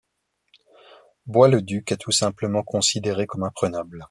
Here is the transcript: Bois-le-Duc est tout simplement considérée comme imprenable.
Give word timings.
Bois-le-Duc 1.27 1.91
est 1.91 1.97
tout 1.97 2.09
simplement 2.11 2.63
considérée 2.63 3.27
comme 3.27 3.43
imprenable. 3.43 3.99